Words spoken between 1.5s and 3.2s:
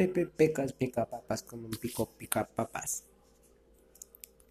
un pico pica papas.